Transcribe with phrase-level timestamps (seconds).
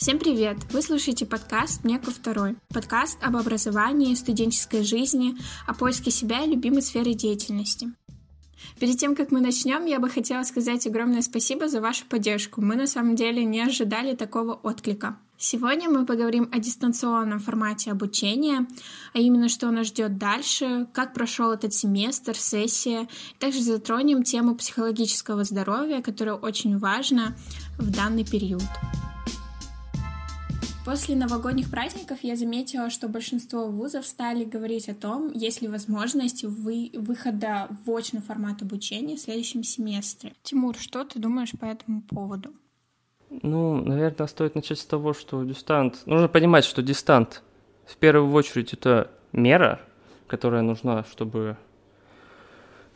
[0.00, 0.56] Всем привет!
[0.72, 2.56] Вы слушаете подкаст «Неко второй».
[2.72, 5.36] Подкаст об образовании, студенческой жизни,
[5.66, 7.92] о поиске себя и любимой сфере деятельности.
[8.78, 12.62] Перед тем, как мы начнем, я бы хотела сказать огромное спасибо за вашу поддержку.
[12.62, 15.18] Мы на самом деле не ожидали такого отклика.
[15.36, 18.66] Сегодня мы поговорим о дистанционном формате обучения,
[19.12, 23.06] а именно, что нас ждет дальше, как прошел этот семестр, сессия.
[23.38, 27.36] Также затронем тему психологического здоровья, которая очень важна
[27.76, 28.62] в данный период.
[30.90, 36.42] После новогодних праздников я заметила, что большинство вузов стали говорить о том, есть ли возможность
[36.42, 40.32] вы, выхода в очный формат обучения в следующем семестре.
[40.42, 42.50] Тимур, что ты думаешь по этому поводу?
[43.30, 46.02] Ну, наверное, стоит начать с того, что дистант...
[46.06, 47.44] Нужно понимать, что дистант
[47.86, 49.80] в первую очередь это мера,
[50.26, 51.56] которая нужна, чтобы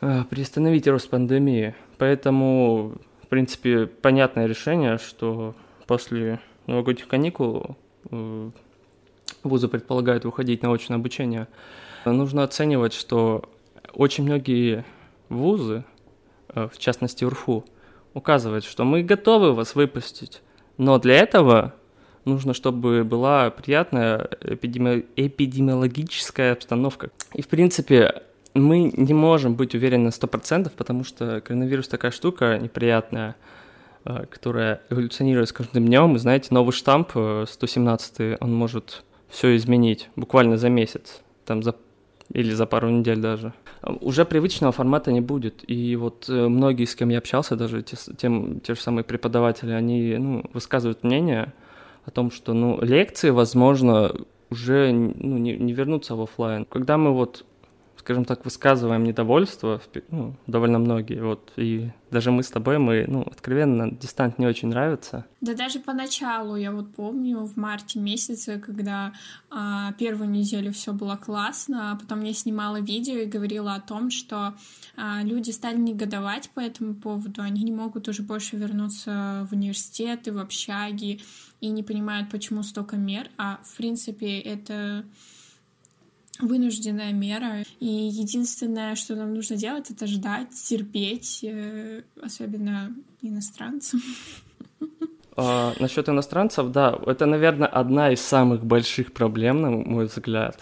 [0.00, 1.76] э, приостановить рост пандемии.
[1.98, 5.54] Поэтому, в принципе, понятное решение, что
[5.86, 7.76] после новогодних каникул
[8.10, 11.48] вузы предполагают выходить на очное обучение,
[12.04, 13.44] нужно оценивать, что
[13.92, 14.84] очень многие
[15.28, 15.84] вузы,
[16.48, 17.64] э, в частности УРФУ,
[18.14, 20.42] указывают, что мы готовы вас выпустить,
[20.78, 21.74] но для этого
[22.24, 25.04] нужно, чтобы была приятная эпидеми...
[25.16, 27.10] эпидемиологическая обстановка.
[27.34, 28.22] И, в принципе,
[28.54, 33.63] мы не можем быть уверены на 100%, потому что коронавирус такая штука неприятная– Э,
[34.04, 36.16] которая эволюционирует с каждым днем.
[36.16, 41.74] И знаете, новый штамп 117, э, он может все изменить буквально за месяц, там за
[42.32, 43.52] или за пару недель даже.
[44.00, 45.62] Уже привычного формата не будет.
[45.68, 49.72] И вот э, многие, с кем я общался, даже те, тем, те же самые преподаватели,
[49.72, 51.52] они ну, высказывают мнение
[52.06, 54.14] о том, что ну, лекции, возможно,
[54.50, 56.64] уже ну, не, не вернутся в офлайн.
[56.64, 57.44] Когда мы вот
[58.04, 63.22] скажем так, высказываем недовольство, ну, довольно многие, вот, и даже мы с тобой, мы, ну,
[63.22, 65.24] откровенно, дистант не очень нравится.
[65.40, 69.14] Да даже поначалу, я вот помню, в марте месяце, когда
[69.50, 74.10] а, первую неделю все было классно, а потом я снимала видео и говорила о том,
[74.10, 74.52] что
[74.96, 80.30] а, люди стали негодовать по этому поводу, они не могут уже больше вернуться в университеты,
[80.30, 81.22] в общаги,
[81.62, 85.06] и не понимают, почему столько мер, а, в принципе, это
[86.40, 87.64] вынужденная мера.
[87.80, 94.02] И единственное, что нам нужно делать, это ждать, терпеть, э, особенно иностранцам.
[95.36, 100.60] А, насчет иностранцев, да, это, наверное, одна из самых больших проблем, на мой взгляд,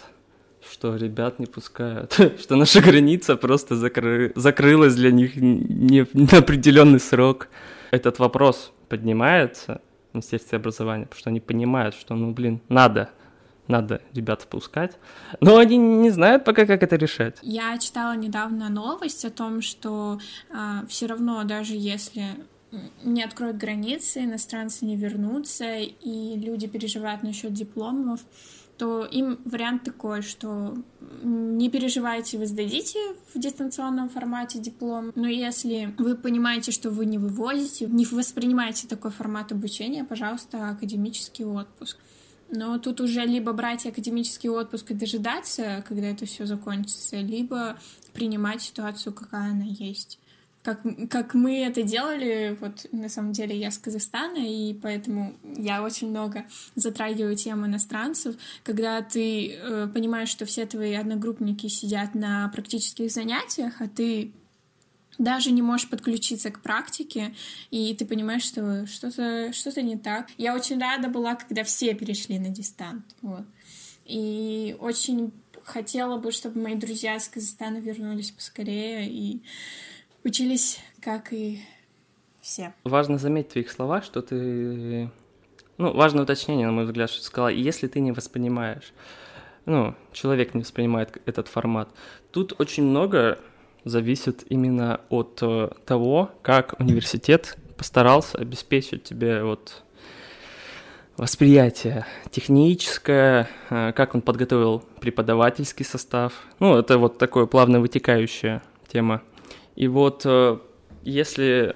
[0.67, 4.31] что ребят не пускают, что наша граница просто закры...
[4.35, 7.49] закрылась для них не на определенный срок.
[7.91, 9.81] Этот вопрос поднимается
[10.11, 13.09] в Министерстве образования, потому что они понимают, что, ну, блин, надо—
[13.67, 14.97] надо ребят впускать.
[15.39, 17.37] Но они не знают пока, как это решать.
[17.41, 20.19] Я читала недавно новость о том, что
[20.49, 22.25] э, а, все равно, даже если
[23.03, 28.21] не откроют границы, иностранцы не вернутся, и люди переживают насчет дипломов,
[28.77, 30.75] то им вариант такой, что
[31.21, 32.99] не переживайте, вы сдадите
[33.33, 39.11] в дистанционном формате диплом, но если вы понимаете, что вы не вывозите, не воспринимаете такой
[39.11, 41.97] формат обучения, пожалуйста, академический отпуск.
[42.55, 47.79] Но тут уже либо брать академический отпуск и дожидаться, когда это все закончится, либо
[48.13, 50.19] принимать ситуацию, какая она есть.
[50.61, 55.81] Как, как мы это делали, вот на самом деле я с Казахстана, и поэтому я
[55.81, 62.47] очень много затрагиваю тему иностранцев, когда ты э, понимаешь, что все твои одногруппники сидят на
[62.49, 64.31] практических занятиях, а ты
[65.17, 67.33] даже не можешь подключиться к практике,
[67.71, 70.27] и ты понимаешь, что что-то что не так.
[70.37, 73.05] Я очень рада была, когда все перешли на дистант.
[73.21, 73.43] Вот.
[74.05, 75.31] И очень
[75.63, 79.41] хотела бы, чтобы мои друзья из Казахстана вернулись поскорее и
[80.23, 81.61] учились, как и
[82.41, 82.73] все.
[82.83, 85.09] Важно заметить в твоих словах, что ты...
[85.77, 88.93] Ну, важное уточнение, на мой взгляд, что ты сказала, если ты не воспринимаешь,
[89.65, 91.89] ну, человек не воспринимает этот формат,
[92.31, 93.39] тут очень много
[93.85, 99.83] зависит именно от э, того, как университет постарался обеспечить тебе вот
[101.17, 106.33] восприятие техническое, э, как он подготовил преподавательский состав.
[106.59, 109.21] Ну, это вот такое плавно вытекающая тема.
[109.75, 110.57] И вот э,
[111.03, 111.75] если,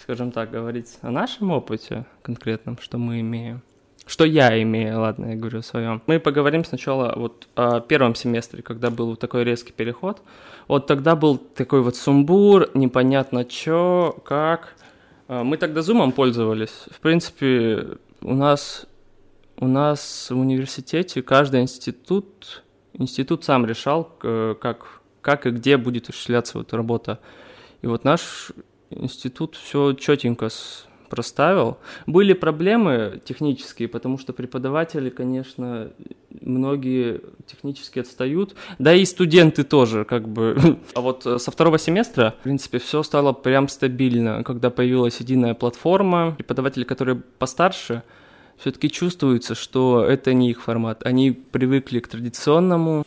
[0.00, 3.62] скажем так, говорить о нашем опыте конкретном, что мы имеем,
[4.06, 6.02] что я имею, ладно, я говорю о своем.
[6.06, 10.22] Мы поговорим сначала вот о первом семестре, когда был вот такой резкий переход.
[10.68, 14.74] Вот тогда был такой вот сумбур, непонятно что, как.
[15.28, 16.86] А, мы тогда зумом пользовались.
[16.90, 18.86] В принципе, у нас,
[19.56, 22.64] у нас в университете каждый институт,
[22.94, 27.20] институт сам решал, как, как и где будет осуществляться вот работа.
[27.82, 28.52] И вот наш
[28.90, 30.48] институт все четенько
[31.12, 31.76] проставил.
[32.06, 35.90] Были проблемы технические, потому что преподаватели, конечно,
[36.40, 40.56] многие технически отстают, да и студенты тоже, как бы.
[40.94, 46.34] А вот со второго семестра, в принципе, все стало прям стабильно, когда появилась единая платформа,
[46.38, 48.02] преподаватели, которые постарше,
[48.56, 51.04] все-таки чувствуется, что это не их формат.
[51.04, 53.04] Они привыкли к традиционному.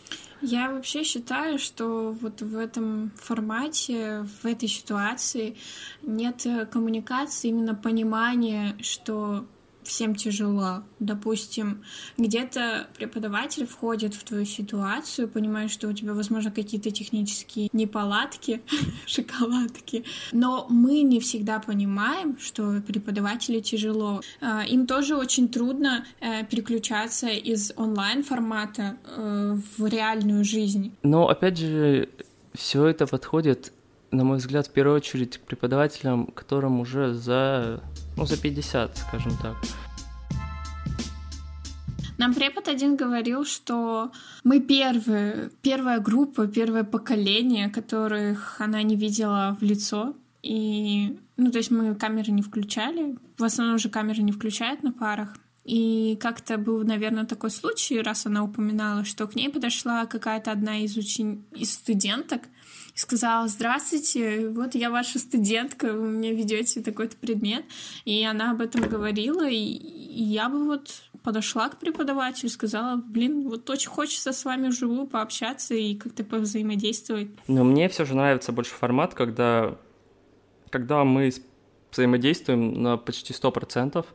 [0.47, 5.57] Я вообще считаю, что вот в этом формате, в этой ситуации
[6.03, 9.47] нет коммуникации, именно понимания, что
[9.85, 10.83] всем тяжело.
[10.99, 11.83] Допустим,
[12.17, 18.61] где-то преподаватель входит в твою ситуацию, понимает, что у тебя, возможно, какие-то технические неполадки,
[19.05, 24.21] шоколадки, но мы не всегда понимаем, что преподавателю тяжело.
[24.41, 30.93] А, им тоже очень трудно э, переключаться из онлайн-формата э, в реальную жизнь.
[31.03, 32.09] Но, опять же,
[32.53, 33.71] все это подходит
[34.15, 37.81] на мой взгляд, в первую очередь к преподавателям, которым уже за,
[38.17, 39.55] ну, за 50, скажем так.
[42.17, 44.11] Нам препод один говорил, что
[44.43, 50.15] мы первые, первая группа, первое поколение, которых она не видела в лицо.
[50.41, 53.17] И, ну, то есть мы камеры не включали.
[53.37, 55.35] В основном же камеры не включают на парах.
[55.65, 60.77] И как-то был, наверное, такой случай, раз она упоминала, что к ней подошла какая-то одна
[60.77, 61.43] из, учен...
[61.51, 62.43] из студенток
[62.95, 67.65] и сказала, здравствуйте, вот я ваша студентка, вы мне ведете такой-то предмет.
[68.05, 70.89] И она об этом говорила, и, и я бы вот
[71.21, 77.27] подошла к преподавателю, сказала, блин, вот очень хочется с вами вживую пообщаться и как-то повзаимодействовать.
[77.47, 79.77] Но мне все же нравится больше формат, когда,
[80.69, 81.33] когда мы
[81.91, 84.05] взаимодействуем на почти 100%,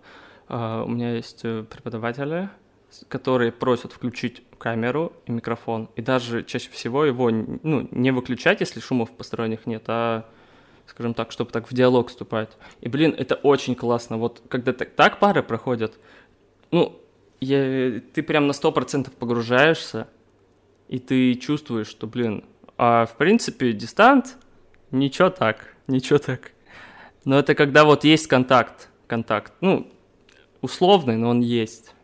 [0.50, 2.50] Uh, у меня есть э, преподаватели,
[3.08, 8.80] которые просят включить камеру и микрофон, и даже чаще всего его ну, не выключать, если
[8.80, 10.26] шумов посторонних нет, а,
[10.86, 12.50] скажем так, чтобы так в диалог вступать.
[12.80, 14.18] И, блин, это очень классно.
[14.18, 15.98] Вот когда так, так пары проходят,
[16.70, 17.00] ну,
[17.40, 20.08] я, ты прям на сто процентов погружаешься,
[20.88, 22.44] и ты чувствуешь, что, блин,
[22.76, 24.36] а в принципе дистант,
[24.90, 26.52] ничего так, ничего так.
[27.24, 29.90] Но это когда вот есть контакт, контакт, ну,
[30.60, 31.94] условный, но он есть.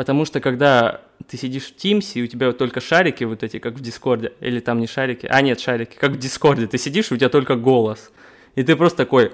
[0.00, 3.74] Потому что когда ты сидишь в Teams, и у тебя только шарики вот эти, как
[3.74, 7.14] в Дискорде, или там не шарики, а нет, шарики, как в Дискорде, ты сидишь, и
[7.14, 8.10] у тебя только голос.
[8.54, 9.30] И ты просто такой,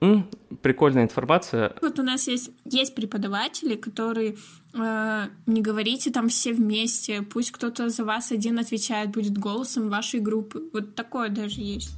[0.00, 0.28] М,
[0.62, 1.72] прикольная информация.
[1.82, 4.36] Вот у нас есть, есть преподаватели, которые
[4.72, 10.20] э, не говорите там все вместе, пусть кто-то за вас один отвечает, будет голосом вашей
[10.20, 10.62] группы.
[10.72, 11.90] Вот такое даже есть.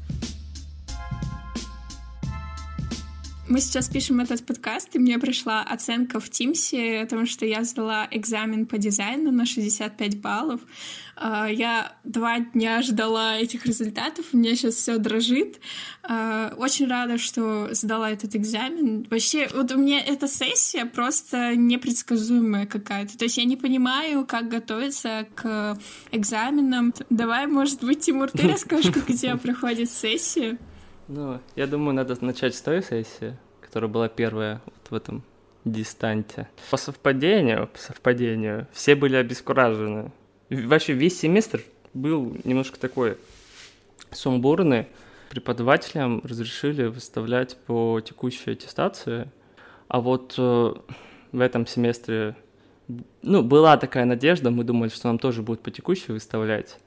[3.54, 7.62] Мы сейчас пишем этот подкаст, и мне пришла оценка в Тимсе о том, что я
[7.62, 10.60] сдала экзамен по дизайну на 65 баллов.
[11.14, 15.60] А, я два дня ждала этих результатов, у меня сейчас все дрожит.
[16.02, 19.06] А, очень рада, что сдала этот экзамен.
[19.08, 23.16] Вообще, вот у меня эта сессия просто непредсказуемая какая-то.
[23.16, 25.78] То есть я не понимаю, как готовиться к
[26.10, 26.92] экзаменам.
[27.08, 30.58] Давай, может быть, Тимур, ты расскажешь, как у тебя проходит сессия?
[31.08, 33.36] Ну, я думаю, надо начать с той сессии,
[33.74, 35.24] которая была первая вот в этом
[35.64, 36.46] дистанте.
[36.70, 40.12] По совпадению, по совпадению, все были обескуражены.
[40.48, 41.60] Вообще весь семестр
[41.92, 43.16] был немножко такой
[44.12, 44.86] сумбурный.
[45.28, 49.28] Преподавателям разрешили выставлять по текущей аттестации,
[49.88, 50.74] а вот э,
[51.32, 52.36] в этом семестре
[53.22, 56.78] ну, была такая надежда, мы думали, что нам тоже будут по текущей выставлять.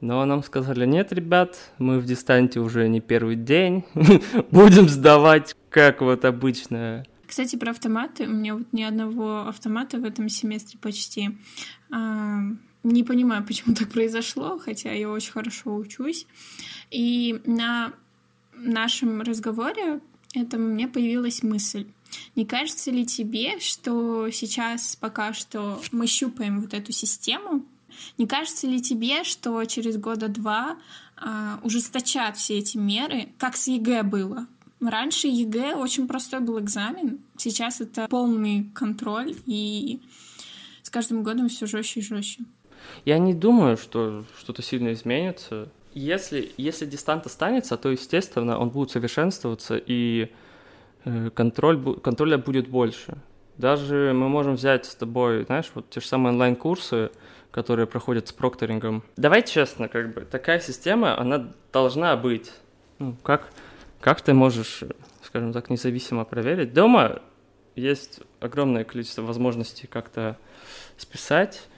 [0.00, 3.84] Но нам сказали, нет, ребят, мы в дистанте уже не первый день,
[4.52, 7.04] будем сдавать, как вот обычно.
[7.26, 8.26] Кстати, про автоматы.
[8.26, 11.30] У меня вот ни одного автомата в этом семестре почти.
[11.90, 12.42] А,
[12.82, 16.26] не понимаю, почему так произошло, хотя я очень хорошо учусь.
[16.90, 17.92] И на
[18.54, 20.00] нашем разговоре
[20.34, 21.86] это мне появилась мысль.
[22.36, 27.64] Не кажется ли тебе, что сейчас пока что мы щупаем вот эту систему,
[28.18, 30.76] не кажется ли тебе, что через года два
[31.16, 34.46] а, ужесточат все эти меры, как с ЕГЭ было?
[34.82, 40.00] Раньше ЕГЭ очень простой был экзамен, сейчас это полный контроль, и
[40.82, 42.44] с каждым годом все жестче и жестче.
[43.04, 45.68] Я не думаю, что что-то сильно изменится.
[45.94, 50.30] Если, если дистант останется, то, естественно, он будет совершенствоваться, и
[51.04, 53.18] э, контроль, контроля будет больше.
[53.58, 57.10] Даже мы можем взять с тобой, знаешь, вот те же самые онлайн-курсы,
[57.50, 59.04] которые проходят с прокторингом.
[59.16, 62.50] Давай честно, как бы, такая система, она должна быть.
[62.98, 63.52] Ну, как,
[64.02, 64.82] как ты можешь,
[65.22, 66.74] скажем так, независимо проверить?
[66.74, 67.22] Дома
[67.76, 70.36] есть огромное количество возможностей как-то
[70.96, 71.68] списать.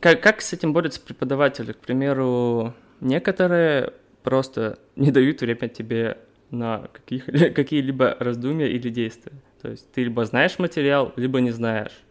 [0.00, 1.72] Как, как с этим борются преподаватели?
[1.72, 3.92] К примеру, некоторые
[4.24, 6.18] просто не дают время тебе
[6.50, 9.32] на каких, какие-либо раздумья или действия.
[9.62, 12.02] То есть ты либо знаешь материал, либо не знаешь.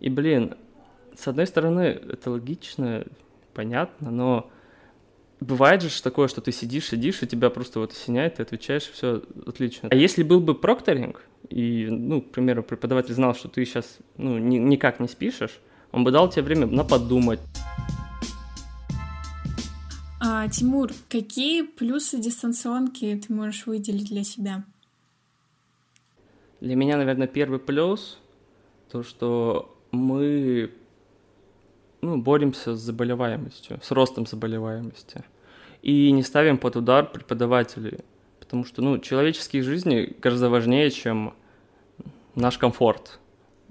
[0.00, 0.54] И, блин,
[1.14, 3.04] с одной стороны, это логично,
[3.52, 4.50] понятно, но
[5.40, 9.22] бывает же такое, что ты сидишь, сидишь, и тебя просто вот осеняет, ты отвечаешь, все
[9.46, 9.88] отлично.
[9.90, 14.38] А если был бы прокторинг, и, ну, к примеру, преподаватель знал, что ты сейчас, ну,
[14.38, 15.60] ни, никак не спишешь,
[15.92, 17.40] он бы дал тебе время на подумать.
[20.20, 24.64] А, Тимур, какие плюсы дистанционки ты можешь выделить для себя?
[26.60, 28.18] Для меня, наверное, первый плюс
[28.90, 30.72] то, что мы
[32.00, 35.24] ну, боремся с заболеваемостью, с ростом заболеваемости.
[35.82, 37.98] И не ставим под удар преподавателей,
[38.40, 41.34] потому что ну, человеческие жизни гораздо важнее, чем
[42.34, 43.18] наш комфорт.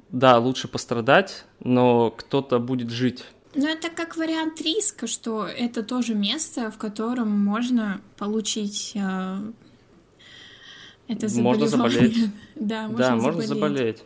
[0.10, 3.25] Да, лучше пострадать, но кто-то будет жить.
[3.55, 9.38] Ну, это как вариант риска, что это тоже место, в котором можно получить э,
[11.07, 11.43] это заболевание.
[11.43, 12.29] Можно заболеть.
[12.55, 14.03] да, можно, да, можно заболеть.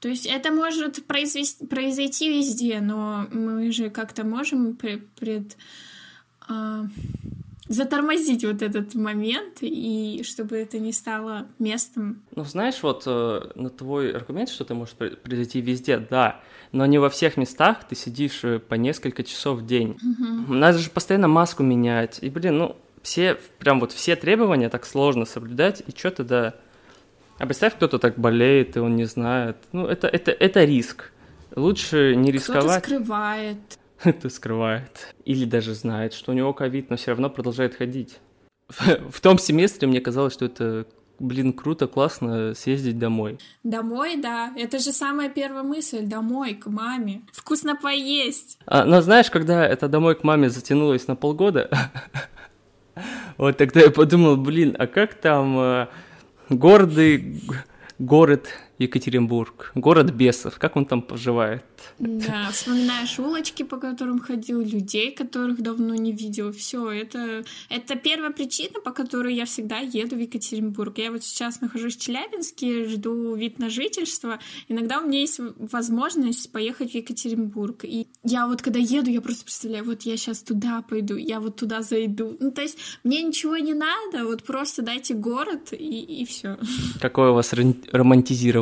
[0.00, 5.56] То есть это может произвести, произойти везде, но мы же как-то можем пред, пред,
[6.48, 6.86] а,
[7.68, 12.22] затормозить вот этот момент, и чтобы это не стало местом.
[12.34, 16.40] Ну, знаешь, вот э, на твой аргумент, что это может произойти везде, да,
[16.72, 19.98] но не во всех местах ты сидишь э, по несколько часов в день.
[20.02, 20.54] Угу.
[20.54, 25.26] Надо же постоянно маску менять, и, блин, ну, все, прям вот все требования так сложно
[25.26, 26.54] соблюдать, и что тогда...
[27.40, 29.56] А представь, кто-то так болеет, и он не знает.
[29.72, 31.10] Ну, это, это, это риск.
[31.56, 32.82] Лучше не рисковать.
[32.82, 33.56] Кто-то скрывает.
[34.02, 35.14] Кто скрывает.
[35.24, 38.18] Или даже знает, что у него ковид, но все равно продолжает ходить.
[38.68, 40.86] В, том семестре мне казалось, что это
[41.18, 43.38] блин, круто, классно съездить домой.
[43.64, 44.52] Домой, да.
[44.54, 46.02] Это же самая первая мысль.
[46.02, 47.22] Домой, к маме.
[47.32, 48.58] Вкусно поесть.
[48.66, 51.70] А, но знаешь, когда это домой к маме затянулось на полгода,
[53.38, 55.86] вот тогда я подумал, блин, а как там э,
[56.50, 57.42] гордый
[57.98, 58.48] город
[58.80, 61.64] Екатеринбург, город бесов, как он там поживает?
[61.98, 66.52] Да, вспоминаешь улочки, по которым ходил, людей, которых давно не видел.
[66.52, 70.98] Все, это, это первая причина, по которой я всегда еду в Екатеринбург.
[70.98, 74.38] Я вот сейчас нахожусь в Челябинске, жду вид на жительство.
[74.68, 77.84] Иногда у меня есть возможность поехать в Екатеринбург.
[77.84, 81.56] И я вот когда еду, я просто представляю, вот я сейчас туда пойду, я вот
[81.56, 82.36] туда зайду.
[82.40, 86.58] Ну, то есть мне ничего не надо, вот просто дайте город и, и все.
[87.00, 87.52] Какое у вас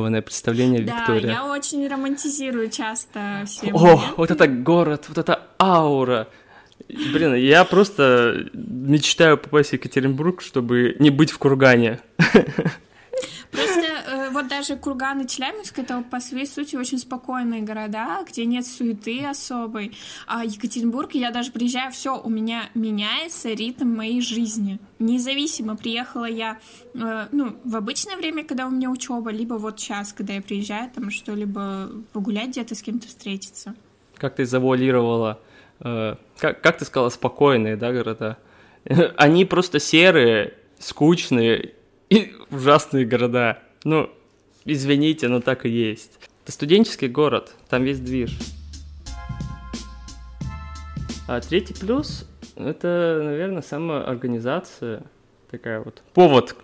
[0.08, 1.22] романтизированное представление, Виктория?
[1.22, 4.04] Да, я очень романтизирую часто все О, моменты.
[4.16, 6.28] вот это город, вот это аура.
[6.88, 12.00] Блин, я просто мечтаю попасть в Екатеринбург, чтобы не быть в Кургане.
[13.50, 13.87] Просто
[14.38, 19.26] вот даже Курган и Челябинск— это по своей сути очень спокойные города, где нет суеты
[19.26, 19.96] особой.
[20.28, 24.78] А Екатеринбург, я даже приезжаю, все, у меня меняется ритм моей жизни.
[25.00, 26.58] Независимо, приехала я
[26.94, 30.88] э, ну, в обычное время, когда у меня учеба, либо вот сейчас, когда я приезжаю,
[30.94, 33.74] там что-либо погулять где-то с кем-то встретиться.
[34.14, 35.40] Как ты завуалировала,
[35.80, 38.38] э, как, как ты сказала, спокойные, да, города?
[39.16, 41.74] Они просто серые, скучные
[42.08, 43.58] и ужасные города.
[43.82, 44.10] Ну,
[44.68, 46.20] извините, но так и есть.
[46.44, 48.38] Это студенческий город, там весь движ.
[51.26, 55.02] А третий плюс— это, наверное, самоорганизация.
[55.50, 56.54] Такая вот повод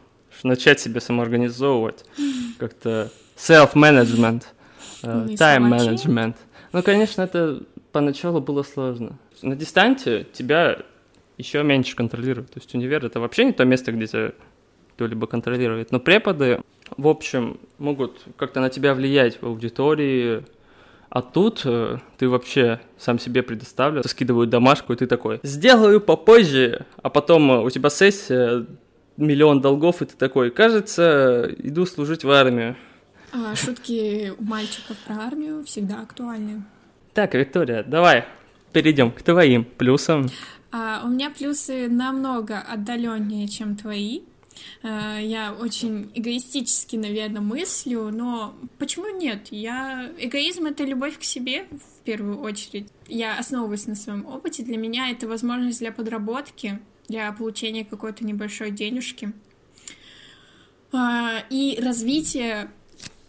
[0.43, 2.05] начать себя самоорганизовывать.
[2.59, 4.45] Как-то self-management,
[5.03, 6.37] uh, time management.
[6.73, 9.19] Ну, конечно, это поначалу было сложно.
[9.43, 10.83] На дистанте тебя
[11.39, 12.51] еще меньше контролируют.
[12.51, 14.33] То есть универ— это вообще не то место, где тебя
[14.95, 15.93] кто-либо контролирует.
[15.93, 16.61] Но преподы,
[16.97, 20.45] в общем, могут как-то на тебя влиять в аудитории,
[21.09, 26.87] а тут э, ты вообще сам себе предоставлю, скидывают домашку, и ты такой, сделаю попозже,
[27.03, 28.67] а потом э, у тебя сессия,
[29.17, 32.77] миллион долгов, и ты такой, кажется, иду служить в армию.
[33.33, 36.65] А, шутки у мальчиков про армию всегда актуальны.
[37.15, 38.25] Так, Виктория, давай
[38.73, 40.27] перейдем к твоим плюсам.
[40.73, 44.23] А, у меня плюсы намного отдаленнее, чем твои.
[44.83, 49.49] Э, я очень эгоистически, наверное, мыслю, но почему нет?
[49.51, 50.11] Я...
[50.19, 52.89] Эгоизм— это любовь к себе, в первую очередь.
[53.09, 54.63] Я основываюсь на своем опыте.
[54.63, 59.33] Для меня это возможность для подработки, для получения какой-то небольшой денежки.
[60.93, 62.71] А, и развитие...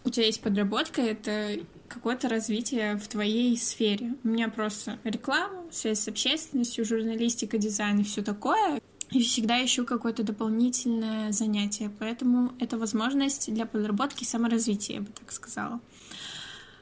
[0.04, 4.14] У тебя есть подработка, это какое-то развитие в твоей сфере.
[4.22, 8.80] У меня просто реклама, связь с общественностью, журналистика, дизайн и все такое
[9.10, 11.90] и всегда ищу какое-то дополнительное занятие.
[11.98, 15.80] Поэтому это возможность для подработки и саморазвития, я бы так сказала.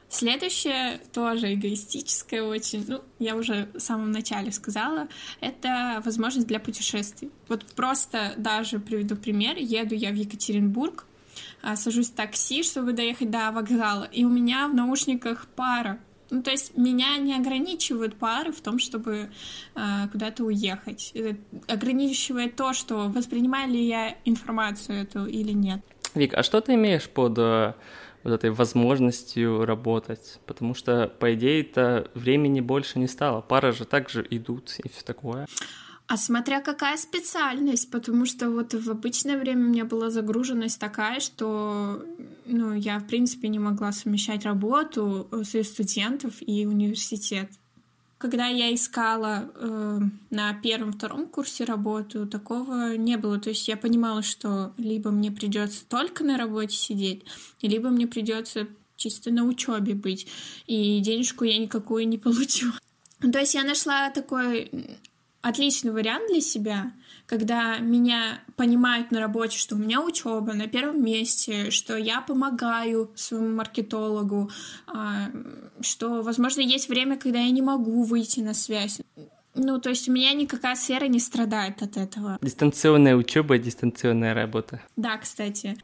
[0.07, 5.07] Следующее тоже эгоистическое очень, ну, я уже в самом начале сказала,
[5.41, 7.31] это возможность для путешествий.
[7.49, 9.57] Вот просто даже приведу пример.
[9.57, 11.05] Еду я в Екатеринбург,
[11.61, 15.99] а, сажусь в такси, чтобы доехать до вокзала, и у меня в наушниках пара.
[16.29, 19.29] Ну, то есть меня не ограничивают пары в том, чтобы
[19.75, 21.11] э, куда-то уехать.
[21.13, 25.81] Это ограничивает то, что воспринимаю ли я информацию эту или нет.
[26.15, 27.73] Вик, а что ты имеешь под э,
[28.23, 30.39] вот этой возможностью работать?
[30.45, 33.41] Потому что, по идее, это времени больше не стало.
[33.41, 35.47] Пары же также идут и все такое.
[36.07, 41.19] А смотря какая специальность, потому что вот в обычное время у меня была загруженность такая,
[41.19, 42.05] что
[42.45, 47.49] ну, я, в принципе, не могла совмещать работу, э, своих студентов и университет.
[48.19, 53.39] Когда я искала э, на первом-втором курсе работу, такого не было.
[53.39, 57.23] То есть я понимала, что либо мне придется только на работе сидеть,
[57.63, 60.27] либо мне придется чисто на учебе быть,
[60.67, 62.67] и денежку я никакую не получу.
[63.19, 64.69] То есть я нашла такой
[65.45, 66.91] отличный вариант для себя,
[67.27, 73.11] когда меня понимают на работе, что у меня учеба на первом месте, что я помогаю
[73.13, 74.49] своему маркетологу,
[74.87, 75.29] а,
[75.81, 79.01] что, возможно, есть время, когда я не могу выйти на связь.
[79.53, 82.39] Ну, то есть у меня никакая сфера не страдает от этого.
[82.41, 84.81] Дистанционная учеба, дистанционная работа.
[84.95, 85.77] Да, кстати.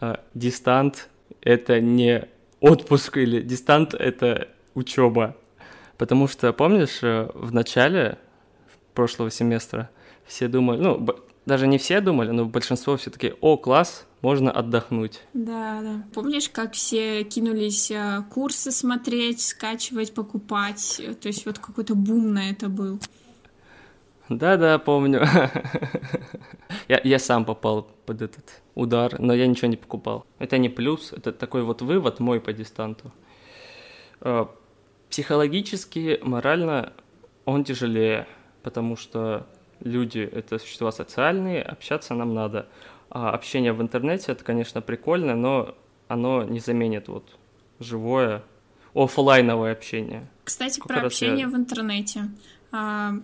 [0.00, 1.08] А, дистант—
[1.40, 2.28] это не
[2.60, 5.36] отпуск или дистант— это учеба.
[5.98, 8.18] Потому что, помнишь, э, в начале
[8.94, 9.90] прошлого семестра.
[10.26, 11.06] Все думали, ну,
[11.46, 15.20] даже не все думали, но большинство все таки о, класс, можно отдохнуть.
[15.34, 16.02] Да, да.
[16.14, 21.02] Помнишь, как все кинулись э, курсы смотреть, скачивать, покупать?
[21.20, 22.98] То есть вот какой-то бум на это был.
[24.30, 25.20] Да-да, помню.
[26.88, 30.24] я, я сам попал под этот удар, но я ничего не покупал.
[30.38, 33.12] Это не плюс, это такой вот вывод мой по дистанту.
[34.22, 34.46] Э,
[35.10, 36.94] психологически, морально
[37.44, 38.26] он тяжелее
[38.64, 39.46] потому что
[39.80, 42.66] люди— это существа социальные, общаться нам надо.
[43.10, 45.76] А общение в интернете— это, конечно, прикольно, но
[46.08, 47.24] оно не заменит вот
[47.78, 48.42] живое,
[48.94, 50.26] офлайновое общение.
[50.42, 51.48] Кстати, Сколько про общение я...
[51.48, 52.30] в интернете.
[52.72, 53.14] А,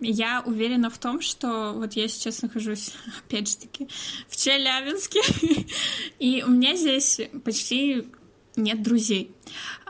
[0.00, 2.94] я уверена в том, что вот я сейчас нахожусь,
[3.26, 3.88] опять же таки,
[4.28, 5.20] в Челябинске,
[6.18, 8.08] и у меня здесь почти
[8.56, 9.30] нет друзей.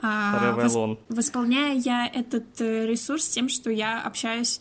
[0.02, 0.98] А, вос...
[1.08, 4.60] Восполняю я этот э, ресурс тем, что я общаюсь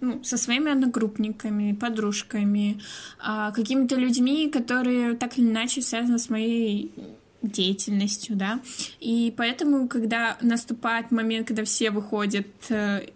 [0.00, 2.80] ну, со своими одногруппниками, подружками,
[3.18, 6.92] а, какими-то людьми, которые так или иначе связаны с моей
[7.42, 8.60] деятельностью, да.
[9.00, 13.06] И поэтому, когда наступает момент, когда все выходят э,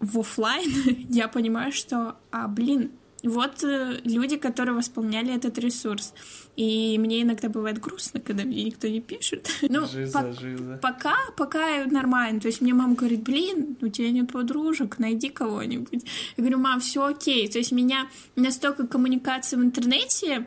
[0.00, 0.70] в офлайн,
[1.10, 2.90] я понимаю, что, а, блин,
[3.22, 6.12] вот э, люди, которые восполняли этот ресурс.
[6.56, 9.48] И мне иногда бывает грустно, когда мне никто не пишет.
[9.68, 10.78] Ну, жиза, по- жиза.
[10.82, 12.40] пока, пока нормально.
[12.40, 16.04] То есть мне мама говорит, блин, у тебя нет подружек, найди кого-нибудь.
[16.36, 17.48] Я говорю, мам, все окей.
[17.48, 20.46] То есть меня настолько коммуникация в интернете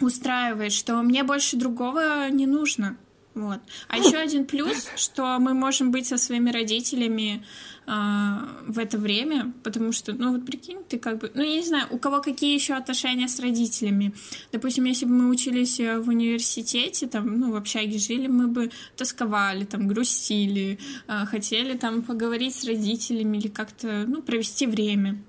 [0.00, 2.96] устраивает, что мне больше другого не нужно.
[3.34, 3.60] Вот.
[3.88, 7.44] А еще один плюс, что мы можем быть со своими родителями
[7.86, 11.86] в это время, потому что, ну вот прикинь, ты как бы, ну я не знаю,
[11.90, 14.12] у кого какие еще отношения с родителями.
[14.50, 18.70] Допустим, если бы мы учились э, в университете, там, ну в общаге жили, мы бы
[18.96, 25.22] тосковали, там, грустили, э, хотели там поговорить с родителями или как-то, ну, провести время.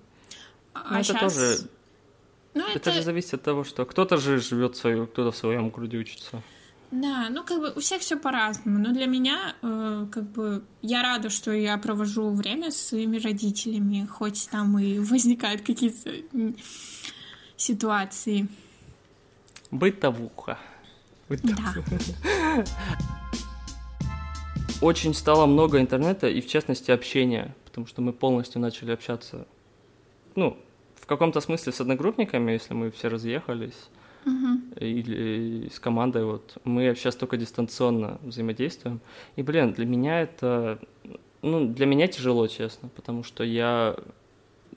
[0.73, 1.33] А ну, это сейчас...
[1.33, 1.69] тоже...
[2.55, 2.89] Ну, это...
[2.89, 6.41] это же зависит от того, что кто-то же живет свою, кто-то в своем городе учится.
[6.91, 11.01] Да, ну как бы у всех все по-разному, но для меня э, как бы я
[11.01, 16.11] рада, что я провожу время с своими родителями, хоть там и возникают какие-то
[17.57, 18.47] ситуации.
[19.69, 20.57] Бытовуха.
[21.27, 21.83] Бытовуха.
[22.23, 22.65] Да.
[24.81, 29.47] Очень стало много интернета и, в частности, общения, потому что мы полностью начали общаться,
[30.35, 30.57] ну,
[30.95, 33.89] в каком-то смысле с одногруппниками, если мы все разъехались,
[34.25, 34.79] uh-huh.
[34.79, 38.99] или с командой вот мы сейчас только дистанционно взаимодействуем.
[39.35, 40.79] И, блин, для меня это,
[41.41, 43.95] ну, для меня тяжело, честно, потому что я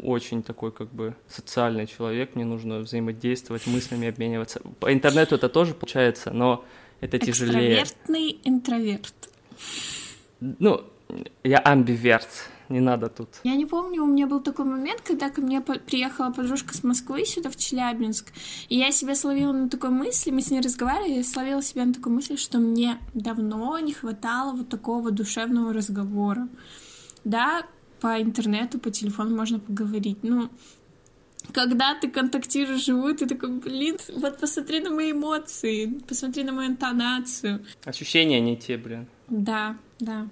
[0.03, 4.61] очень такой как бы социальный человек, мне нужно взаимодействовать, мыслями обмениваться.
[4.79, 6.64] По интернету это тоже получается, но
[7.00, 7.83] это тяжелее.
[7.83, 9.14] Экстравертный интроверт.
[10.40, 10.85] Ну,
[11.44, 13.28] я амбиверт не надо тут.
[13.44, 17.24] Я не помню, у меня был такой момент, когда ко мне приехала подружка с Москвы
[17.26, 18.33] сюда, в Челябинск,
[18.68, 21.92] и я себя словила на такой мысли, мы с ней разговаривали, я словила себя на
[21.92, 26.48] такой мысли, что мне давно не хватало вот такого душевного разговора.
[27.24, 27.66] Да,
[28.00, 30.48] по интернету, по телефону можно поговорить, ну,
[31.52, 36.70] когда ты контактируешь живую, ты такой, блин, вот посмотри на мои эмоции, посмотри на мою
[36.70, 37.64] интонацию.
[37.85, 39.06] Ощущения не те, блин.
[39.28, 40.28] Да, да,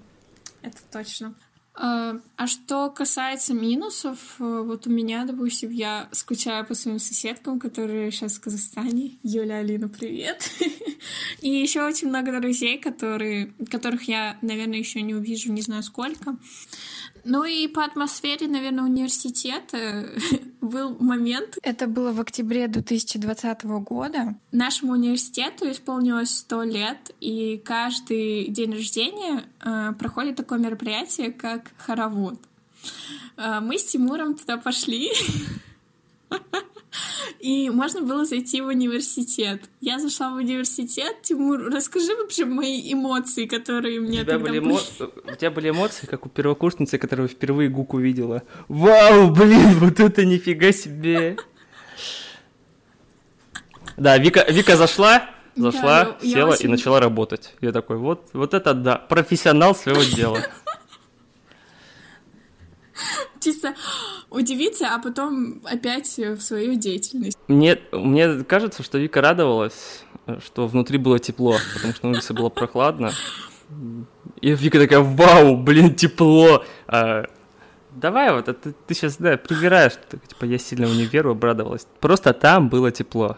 [0.61, 1.35] это точно.
[1.81, 7.57] А, а что касается минусов, э, вот у меня, допустим, я скучаю по своим соседкам,
[7.57, 9.17] которые сейчас в Казахстане.
[9.23, 10.51] Юля, Алина, привет.
[11.41, 16.35] И еще очень много друзей, которые, которых я, наверное, еще не увижу, не знаю сколько.
[17.23, 20.09] Ну и по атмосфере, наверное, университета
[20.61, 21.57] был момент.
[21.61, 24.35] Это было в октябре 2020 года.
[24.51, 32.39] Нашему университету исполнилось 100 лет, и каждый день рождения э, проходит такое мероприятие, как хоровод.
[33.37, 35.11] Э, мы с Тимуром туда пошли.
[37.39, 39.61] И можно было зайти в университет.
[39.79, 41.21] Я зашла в университет.
[41.21, 44.59] Тимур, расскажи вообще мои эмоции, которые мне у тебя тогда были.
[44.59, 44.79] Эмо...
[45.31, 48.43] У тебя были эмоции, как у первокурсницы, которая впервые Гук увидела.
[48.67, 51.37] Вау, блин, вот это нифига себе!
[53.95, 56.65] Да, Вика, Вика зашла, зашла, да, села очень...
[56.65, 57.53] и начала работать.
[57.61, 60.39] Я такой, вот, вот это да, профессионал своего дела.
[63.39, 63.73] Чисто
[64.29, 67.37] удивиться, а потом опять в свою деятельность.
[67.47, 70.03] Мне, мне кажется, что Вика радовалась,
[70.45, 73.11] что внутри было тепло, потому что на улице было прохладно.
[74.41, 76.63] И Вика такая, вау, блин, тепло.
[76.87, 77.23] А,
[77.91, 79.93] давай вот, а ты, ты сейчас, да, привираешь,
[80.27, 81.87] типа, я сильно универу обрадовалась.
[81.99, 83.37] Просто там было тепло.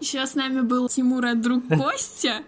[0.00, 2.42] Еще с нами был Тимура друг Костя.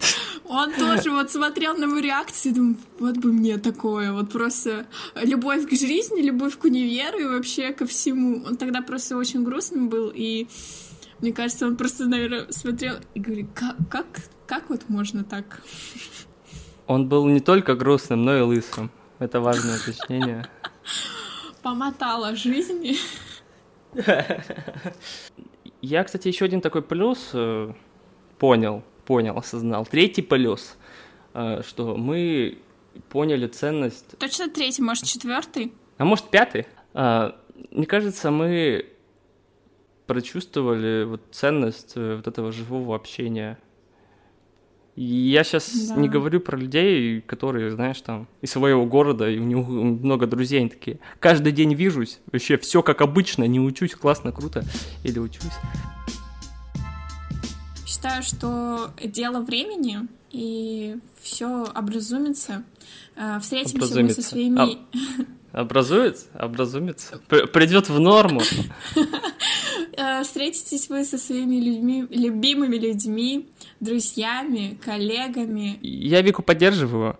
[0.44, 4.12] Он тоже вот смотрел на мою реакцию и думал, вот бы мне такое.
[4.12, 8.44] Вот просто любовь к жизни, любовь к универу и вообще ко всему.
[8.44, 10.48] Он тогда просто очень грустным был, и
[11.20, 14.06] мне кажется, он просто, наверное, смотрел и говорит, как, как,
[14.46, 15.62] как вот можно так?
[16.86, 18.90] Он был не только грустным, но и лысым.
[19.18, 20.46] Это важное уточнение.
[21.62, 22.96] Помотала жизни.
[25.82, 27.72] Я, кстати, еще один такой плюс э,
[28.38, 29.84] понял, понял, осознал.
[29.86, 30.76] Третий плюс,
[31.34, 32.58] э, что мы
[33.08, 34.16] поняли ценность...
[34.18, 35.72] Точно третий, может, четвертый?
[35.98, 36.68] А может, пятый?
[36.94, 37.36] А,
[37.72, 38.86] мне кажется, мы
[40.06, 43.58] прочувствовали вот ценность э, вот этого живого общения
[44.96, 45.96] я сейчас да.
[45.96, 50.60] не говорю про людей, которые, знаешь, там из своего города, и у них много друзей,
[50.60, 54.62] они такие, каждый день вижусь, вообще все как обычно, не учусь, классно, круто,
[55.02, 55.54] или учусь.
[58.00, 62.64] Считаю, что дело времени, и все образумится.
[63.14, 64.20] Э, встретимся образумится.
[64.20, 64.78] мы со своими...
[65.52, 66.26] А, образуется?
[66.32, 67.18] Образумится?
[67.28, 68.40] Придет в норму.
[69.96, 75.78] Э, встретитесь вы со своими людьми, любимыми людьми, друзьями, коллегами.
[75.82, 77.18] Я Вику поддерживаю,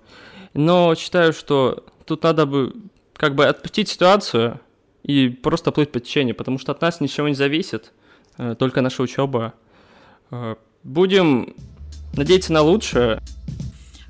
[0.55, 2.75] но считаю, что тут надо бы
[3.14, 4.61] как бы отпустить ситуацию
[5.03, 7.93] и просто плыть по течению, потому что от нас ничего не зависит,
[8.38, 9.53] э, только наша учеба.
[10.83, 11.55] Будем
[12.14, 13.21] надеяться на лучшее.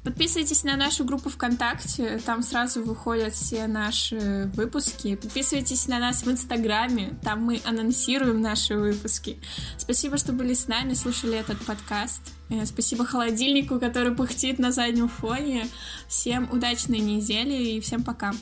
[0.03, 5.15] Подписывайтесь на нашу группу ВКонтакте, там сразу выходят все наши выпуски.
[5.17, 9.39] Подписывайтесь на нас в Инстаграме, там мы анонсируем наши выпуски.
[9.77, 12.23] Спасибо, что были с нами, слушали этот подкаст.
[12.49, 15.69] Э, спасибо холодильнику, который пыхтит на заднем фоне.
[16.09, 18.33] Всем удачной недели и всем пока.